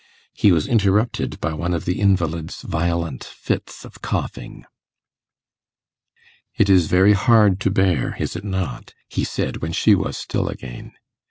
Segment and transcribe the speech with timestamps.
[0.33, 4.65] He was interrupted by one of the invalid's violent fits of coughing.
[6.55, 10.49] 'It is very hard to bear, is it not?' he said when she was still
[10.49, 10.93] again.